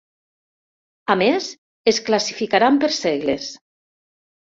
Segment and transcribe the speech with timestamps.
[1.15, 1.51] A més,
[1.93, 3.55] es classificaran per segles.